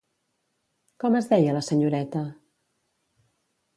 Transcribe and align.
Com 1.03 1.17
es 1.19 1.29
deia 1.33 1.55
la 1.57 1.63
senyoreta? 1.67 2.23